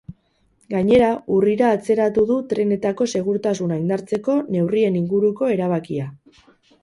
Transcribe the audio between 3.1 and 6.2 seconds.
segurtasuna indartzeko neurrien inguruko erabakia.